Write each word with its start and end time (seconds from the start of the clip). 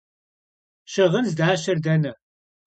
Şığın 0.91 1.25
zdaşer 1.31 1.77
dene? 1.83 2.13